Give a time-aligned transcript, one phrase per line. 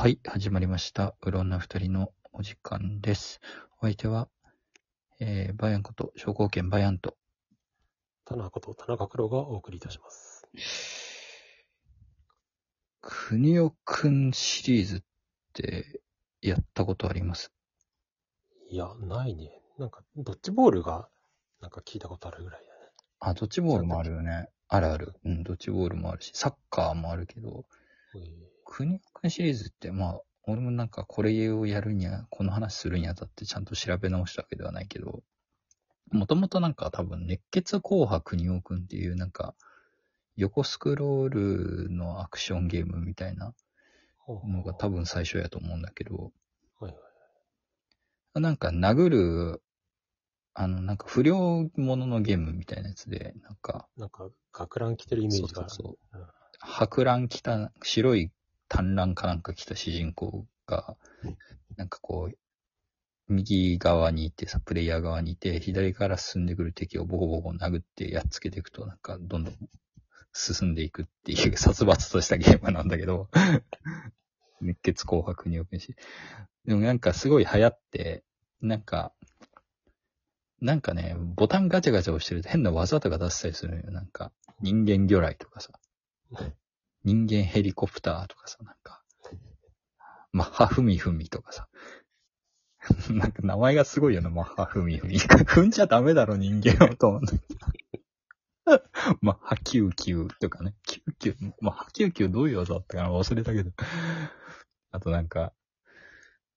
[0.00, 1.16] はい、始まりました。
[1.22, 3.40] うろんな二人のお時間です。
[3.80, 4.28] お相手は、
[5.18, 7.16] えー、バヤンこと、証拠権バヤンと、
[8.24, 10.46] 田中と田中黒がお送りいたします。
[13.00, 15.00] 国尾くんシリーズっ
[15.52, 16.00] て、
[16.42, 17.52] やったことあります？
[18.70, 19.50] いや、ないね。
[19.80, 21.08] なんか、ドッジボールが、
[21.60, 22.92] なんか聞いたことあるぐらいだね。
[23.18, 24.48] あ、ドッジボールもあるよね。
[24.68, 25.16] あるある。
[25.24, 27.64] うん、ドッジボールもあるし、サッカーもあるけど、
[28.14, 35.22] え国尾くんシリーズって、まあ、俺もなんかこれをやるには、この話するにあたってちゃんと調べ直したわけではないけど、
[36.12, 39.54] もともとなんか多分熱血紅白国尾くんっていうなんか、
[40.36, 43.54] 横スクロールのアクションゲームみたいな
[44.28, 46.32] のが多分最初やと思うんだけど。
[48.34, 49.62] なんか殴る、
[50.54, 55.70] あの、なんか不良者のゲームみたいなやつで、なんか、なんか、学ラン着てるイメージがある。
[55.70, 56.26] そうそううん
[56.60, 58.30] 白蘭着た、白い
[58.68, 61.36] 短蘭かなんか着た主人公がうん、
[61.76, 62.36] なんかこう、
[63.28, 69.54] 右側にいてさ、プレイヤー側にいて、左から進んでくる敵をボコボコ殴ってやっつけていくと、なんかどんどん
[70.32, 73.28] 進んでいくっていう 殺伐としたゲームなんだけど、
[74.60, 75.94] 熱血紅白におくし。
[76.64, 78.24] でもなんかすごい流行って、
[78.60, 79.12] なんか、
[80.60, 83.90] なんかね、ボタンガチャガチャ押してると変な技とか出したりするのよ。
[83.92, 85.70] なんか、人間魚雷とかさ。
[87.04, 89.02] 人間ヘリコプターとかさ、なんか、
[90.32, 91.68] マッハフミフミとかさ。
[93.10, 95.18] なんか名前がすごいよな、マッハフミフミ。
[95.18, 97.20] 踏んじゃダメだろ、人間をと。
[99.20, 100.74] マッハキューキューとかね。
[100.84, 103.70] キューキュー、マッハキューキューどういう技だったかな忘れたけど。
[104.90, 105.52] あとなんか、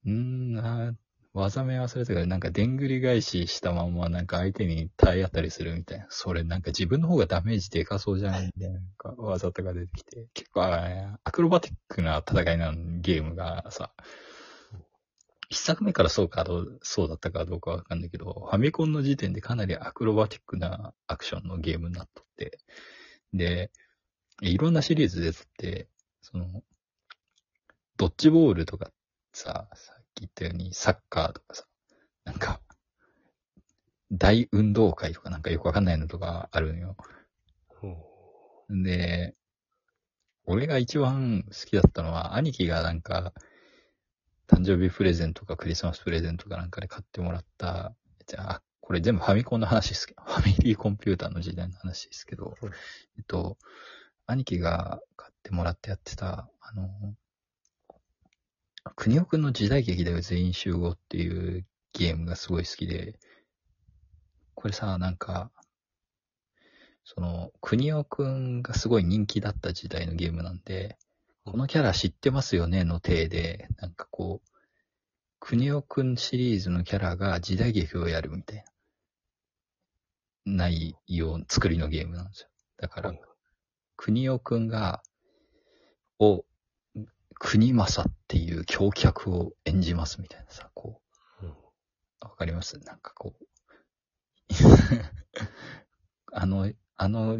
[0.05, 0.93] うーんな、
[1.33, 6.05] 技名忘れたけど、なんかでんぐり返ししたまんまなんか相手に体当たりするみたいな。
[6.09, 10.27] それなんか自分の方がダメージでかそうじゃないみたいなんか技とか出てきて。
[10.33, 13.93] 結構アクロバティックな戦いなゲームがさ、
[15.49, 22.59] 一作目からそうかどう、そうだったかどうかわかんないけど、ファミコンの時点でかなりアクロバティックなアクションのゲームになっとって。
[23.33, 23.71] で、
[24.41, 25.87] いろんなシリーズ出とって、
[26.21, 26.63] その、
[27.97, 28.91] ドッジボールとか
[29.33, 29.69] さ、
[30.13, 31.65] き言ったようにサッカーとかさ、
[32.25, 32.59] なんか、
[34.11, 36.95] 大運動会とかなんかよくわかんないのとかあるのよ。
[38.69, 39.35] うんで、
[40.45, 43.33] 俺が一番好きだったのは、兄貴がなんか、
[44.47, 47.93] 誕生日プレゼントかクリスマスプレゼントかなんかで買ってもらった、
[48.27, 52.69] じゃあ、これ全部ファミコンの話ですけど、 ファミリーコンピューターの時代の話ですけど、うん
[53.17, 53.57] えっと、
[54.25, 57.15] 兄貴が買ってもらってやってた、あの、
[58.95, 63.19] 国尾くんの時代劇だよ全員集合っていうゲームがすごい好きで、
[64.55, 65.51] これさ、なんか、
[67.03, 70.97] その、国尾くんがすごい人気だった時代のゲームなんで、
[71.45, 74.49] このキャラ知ってますよねの体で、なんかこう、
[75.39, 78.63] 国尾くんシリーズのキャラが時代劇をやるみたい
[80.45, 82.49] な、内容、作りのゲームなんですよ。
[82.77, 83.21] だからはい、
[83.95, 85.03] 国尾くんが、
[86.19, 86.45] を、
[87.43, 91.01] 国政っていう狂客を演じますみたいなさ、こ
[91.41, 91.55] う、うん
[92.21, 92.77] わかります？
[92.85, 93.45] なんかこう。
[96.31, 97.39] あの、あの、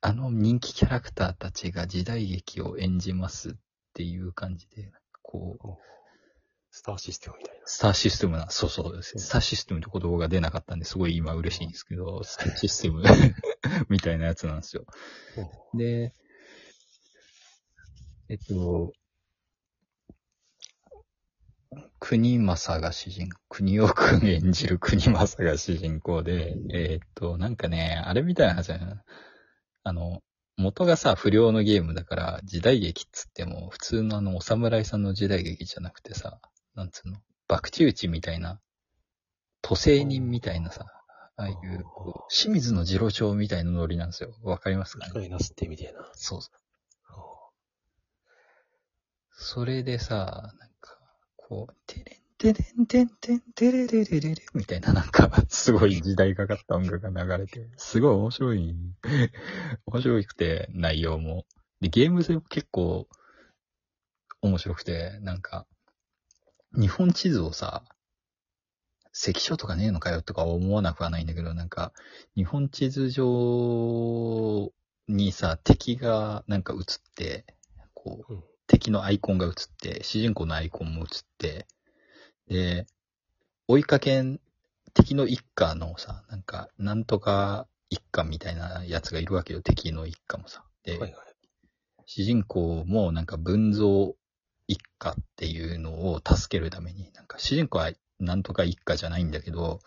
[0.00, 3.54] あの人気キャラクターたちが時代劇を演じますっ
[3.94, 5.68] ていう感じで、こう、
[6.70, 7.62] スターシステムみたいな。
[7.66, 9.18] スターシステムな、そうそうです。
[9.18, 13.02] スターシステムって言葉が出なかったんで、すごい今嬉しいんですけど、スターシステム
[13.90, 14.84] みたいなやつなんですよ。
[15.74, 16.14] で、
[18.28, 18.92] えっと、
[21.98, 29.04] 国政が主人、国尾くん演じる国政が主人公で、えっと、なんかね、あれみたいな話だよな。
[29.82, 30.22] あの、
[30.56, 36.40] 元がさ、不良のゲームだから、時代劇っつっても、普通のあの、お侍さんの時代劇じゃなくてさ、
[36.74, 37.18] なんつうの、
[37.48, 38.60] 博打打ちみたいな、
[39.62, 40.86] 都政人みたいなさ、
[41.36, 41.84] ああいう、
[42.28, 44.34] 清水の次郎長みたいなノリなんですよ。
[44.42, 45.28] わかりますかね？
[45.28, 46.08] なすってみたいな。
[46.12, 46.56] そうそう。
[49.36, 50.73] それでさ、なんか、
[51.54, 58.76] こう、てれんてれんてんてんてれれれれれみたいななんか、すごい時代かかった音楽が流れて、すごい面白い、
[59.86, 61.46] 面白くて、内容も。
[61.80, 63.06] で、ゲーム性も結構、
[64.42, 65.64] 面白くて、なんか、
[66.72, 67.84] 日本地図をさ、
[69.12, 71.92] 関所とかねえのかよとか思わなくはないんだけど、なんか、
[72.34, 74.72] 日本地図上
[75.06, 76.82] にさ、敵がなんか映っ
[77.14, 77.46] て、
[77.94, 81.06] こう、敵のアイコンが映って、主人公のアイコンも映っ
[81.38, 81.66] て、
[82.48, 82.86] で、
[83.68, 84.40] 追いかけん、
[84.94, 90.64] 敵の一家のさ、なんか、なんとか一家みたいなやつがいるわけよ、敵の一家もさ。
[90.84, 91.12] で、はいはい。
[92.06, 94.14] 主人公もなんか文蔵
[94.68, 99.80] 一家っていうのを助けるために、なんか主人公はなんとか一家じゃないんだけど、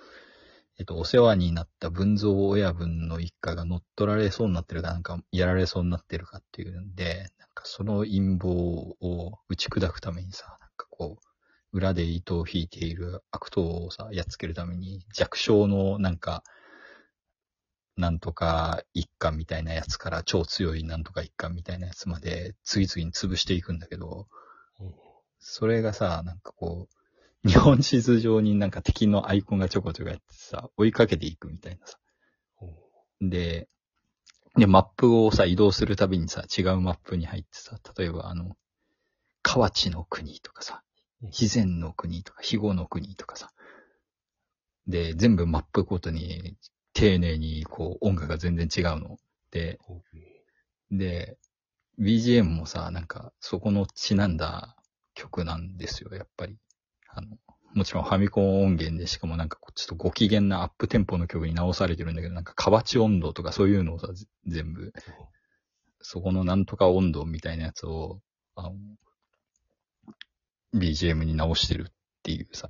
[0.80, 7.32] えっと、お世話になった文蔵親分の一家が乗っ取られそうになってるか、なんかやられそうになってるかっていうんで、
[7.68, 16.44] その陰謀を打ち砕くためにさ、なんかこう、裏で糸を引いている悪党をさ、やっつけるために弱小のなんか、
[17.98, 24.28] なんとか一家みたいなやつから超強いなんとか一家みたいなやつまで次々に潰していくんだけど、
[24.80, 24.94] うん
[25.40, 26.88] それがさ、なんかこ
[27.46, 31.98] う、日本地図上になんか敵のアイコンがちょこちょこやってさ、追いかけていくみたいなさ。
[33.22, 33.68] で、
[34.58, 38.58] で、マップをさ、移動するたびにさ、違うマップに入ってさ、例えばあの、
[39.44, 40.82] 河内の国とかさ、
[41.22, 43.52] うん肥前の国とか、肥後の国とかさ。
[44.88, 46.56] で、全部マップごとに、
[46.94, 49.18] 丁寧にこう、音楽が全然違うの。
[49.50, 49.80] で、
[50.92, 51.38] で、
[52.00, 54.76] BGM もさ、なんか、そこのちなんだ
[55.16, 56.58] 曲なんですよ、やっぱり。
[57.10, 57.38] あの、
[57.74, 64.94] もちろんファミコン音源で、しかもなんかちょっとご機嫌なアップテンポの曲に直されてるんだけど、なんか河内温度とかそういうのをさ、ぜ全部、
[66.02, 68.20] そこのなんとか温度みたいなやつを、
[68.56, 68.76] あの、
[70.74, 71.94] BGM に直してるっ
[72.24, 72.70] ていうさ、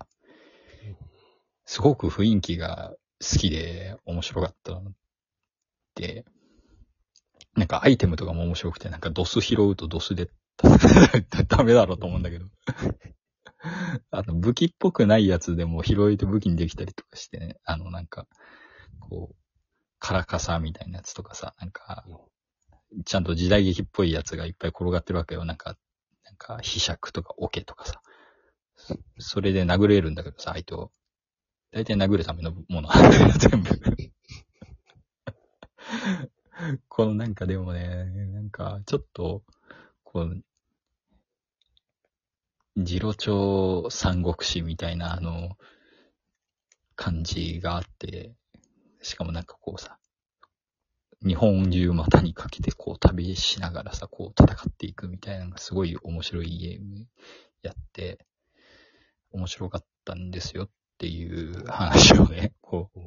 [1.66, 4.82] すごく雰囲気が好きで面白かった
[5.96, 6.26] で、
[7.56, 10.30] なんかアイテムとかも面白くて、なんかドス拾うとドスで
[11.48, 12.46] ダメだろうと思うんだけど。
[14.18, 18.26] あの、武器っぽくないやつでも拾えて武器にできたりとかしてね、あの、なんか、
[19.00, 19.36] こう、
[20.00, 22.04] カラカサみたいなやつとかさ、なんか、
[23.06, 25.46] ちゃんと時代劇っぽいやつがいっぱい転がってるわけよ。
[25.46, 25.78] なんか、
[26.26, 28.02] なんか、被尺とか桶とかさ。
[29.20, 30.92] それで殴れるんだけどさ、相手を。
[31.72, 32.90] 大体殴るためのもの、
[33.38, 33.70] 全部。
[36.90, 39.44] このなんかでもね、なんか、ちょっと、
[40.04, 40.42] こう、
[42.86, 45.58] 次郎長三国志みたいなあの、
[46.96, 48.36] 感じがあって、
[49.02, 49.98] しかもなんかこうさ、
[51.26, 57.08] 日本中股にかけてこう旅しながらさ、こう戦っていくみたいなのがすごい面白いゲーム
[57.64, 58.20] やって、
[59.32, 60.70] 面白かったんですよっ
[61.00, 63.00] ていう話をね、こう、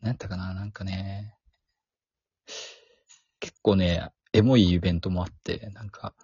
[0.00, 1.34] なんやったかな、なんかね、
[3.38, 6.14] 結構ね、エモいイベントもあって、なんか、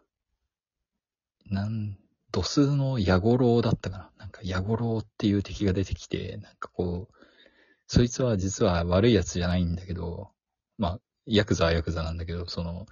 [1.54, 1.96] なん、
[2.32, 4.10] ドスのヤゴロウだったかな。
[4.18, 7.14] なんかヤゴロウっていう敵が出てきて、なんかこう、
[7.86, 10.30] そいつは実は悪いやつじゃないんだけど、
[10.78, 12.86] まあ、ヤクザはヤクザなんだけど、その、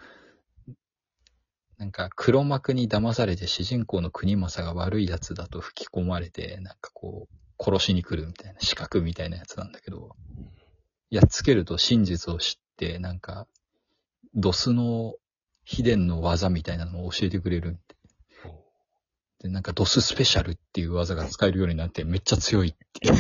[1.79, 10.15] なんか黒幕に騙されて主人公の国政が悪いやつだと吹き込まれて、なんかこう、殺しに来るみたいな、資格みたいなやつなんだけど、
[11.11, 13.47] やっつけると真実を知って、なんか、
[14.35, 15.15] ドスの
[15.65, 17.92] 秘伝の技みたいなのを教えてくれるみたいな
[19.43, 23.15] で、なんかドススペシャルっていう技が使えるようになってめっちゃ強いっていう。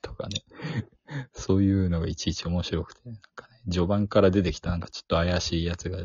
[0.00, 0.44] とかね。
[1.32, 5.98] そういうのがいちいち面白くて、なんかね、序盤から出てきたなんかちょっと怪しいやつが、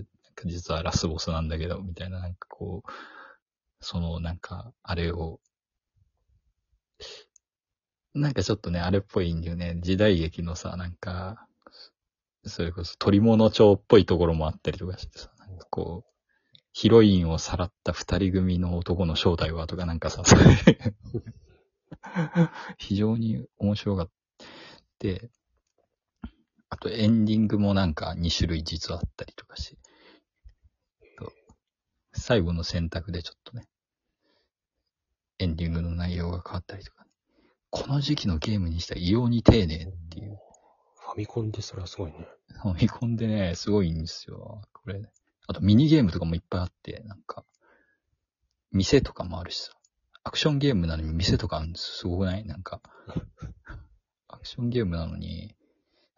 [0.46, 2.92] 実はラスボスなんだけど、みたいななんかこう、
[3.82, 5.40] そのなんか、あれを、
[8.14, 9.78] なんかちょっとね、あれっぽいんだよね。
[9.82, 11.48] 時代劇のさ、なんか、
[12.46, 15.32] それこそ鳥物帳っぽいところもあったりとかしてさ、
[15.70, 16.10] こう、
[16.72, 20.24] ヒロインをさらった二人組の男の正体はとかなんかさ、
[22.78, 24.14] 非常に面白かった。
[26.72, 29.78] あとエンディングもなんか2種類実はあったりとかし
[32.14, 33.68] 最後の選択でちょっとね、
[35.40, 37.06] エンディングの内容が変わったりとか、
[37.70, 40.38] この時期のゲームにしたら異様に丁寧っていう。
[40.98, 42.28] ファミコンでそれはすごいね。
[42.62, 44.62] ファミコンでね、すごいんですよ。
[44.74, 45.02] これ。
[45.50, 47.44] あとミニゲームとかもいっぱいあって、なんか、
[48.72, 49.72] 店とかもあるしさ。
[50.24, 52.46] アクションゲームなのに店とかあるんですすごくない？
[52.46, 52.82] なんか。
[54.30, 55.56] アクションゲームなのに、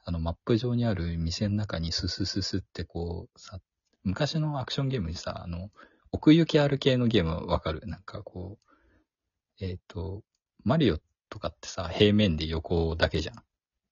[0.04, 3.62] あの、マップ上にある店の中にススススってこう、さ、
[4.04, 5.72] 昔のアクションゲームにさ、あの、
[6.12, 7.88] 奥行きある系のゲームわかる？
[7.88, 10.26] なんかこう、えっ、と、
[10.66, 13.44] マリオとかってさ、平面で横だけじゃん。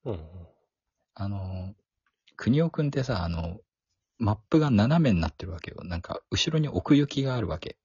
[0.03, 0.48] うんうん。
[1.13, 1.74] あの、
[2.36, 3.62] 国尾くんってさ、あの、
[4.19, 5.77] マップが斜めになってるわけよ。
[5.83, 7.77] なんか、後ろに奥行きがあるわけ。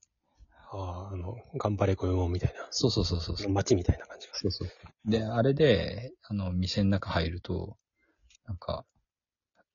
[0.73, 2.67] ああ、あの、頑張れ小よみたいな。
[2.71, 3.53] そうそうそうそうそう。
[3.53, 4.35] 街みたいな感じが。
[4.35, 4.69] そうそう。
[5.11, 7.77] で、あれで、あの、店の中入ると、
[8.47, 8.85] なんか、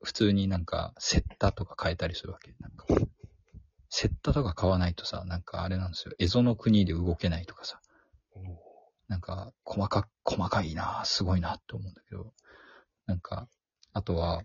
[0.04, 2.54] 普通になんか、セッタとか変えたりするわけ。
[2.60, 2.86] なんか、
[3.90, 6.14] セッタとか買わないとさ、なんかあれなんですよ。
[6.20, 7.80] エゾの国で動けないとかさ。
[9.08, 12.34] なんか、細か、細かいなすごいなって思うんだけど。
[13.08, 13.48] なんか、
[13.94, 14.44] あとは、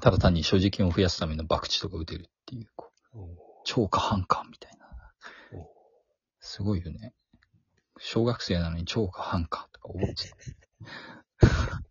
[0.00, 4.86] ただ単に所持金を増やすための博打とか打てるっていう、こううん超過半過みたいな
[5.52, 5.66] うん。
[6.38, 7.14] すごいよね。
[7.98, 10.36] 小学生なのに超過半過とか思ってた。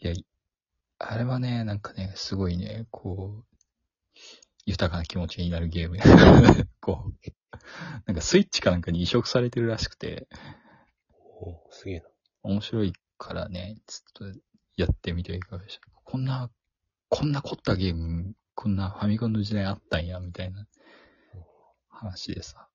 [0.00, 0.26] いや、い
[0.98, 3.44] あれはね、なんかね、すごいね、こう、
[4.66, 6.04] 豊かな気持ちになるゲームや。
[6.80, 7.12] こう、
[8.06, 10.28] なんかスイッチかなんかに移植されてるらしくて、
[11.40, 12.08] おすげえな。
[12.42, 14.40] 面白いからね、ちょっと
[14.76, 15.90] やってみてはいかがでしょう。
[16.04, 16.50] こんな、
[17.08, 20.66] こんな凝ったゲーム、こんなファミコンの時代あったんや、みたいな
[21.88, 22.68] 話でさ。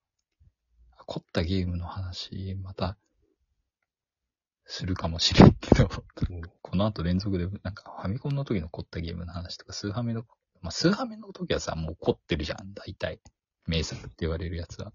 [1.06, 2.98] 凝ったゲームの話、また、
[4.66, 5.90] するかもしれんけど、
[6.62, 10.24] この後連続で、なんかファミコンの時の凝ったゲームの話とか、スーハメの、
[10.62, 13.20] まあ、スーハメの時はさ、もう凝ってるじゃん、大体。
[13.68, 14.92] 名作って言われるやつは。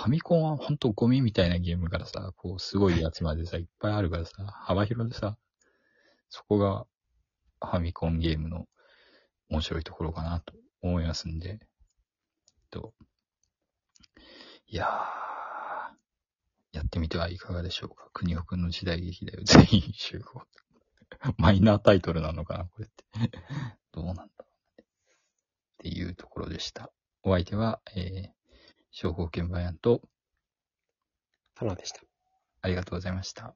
[0.00, 5.36] ファミコンはほんとゴミみたいなゲームからさ、こう、すごいやつまでさ、いっぱいあるからさ、幅広でさ、
[6.30, 6.86] そこが
[7.60, 8.64] ファミコンゲームの
[9.50, 11.58] 面白いところかなと思いますんで、
[12.70, 12.94] と、
[14.68, 18.08] いやー、やってみてはいかがでしょうか。
[18.14, 20.40] 国尾くんの時代劇だよ、全員集合。
[21.36, 23.04] マイナータイトルなのかな、これって。
[23.92, 24.46] どうなんだろ
[24.78, 24.82] う。
[24.82, 24.84] っ
[25.76, 26.90] ていうところでした。
[27.22, 28.39] お相手は、えー、
[28.90, 30.02] 小方鍵盤屋と、
[31.54, 32.00] 花でした。
[32.62, 33.54] ありがとうございました。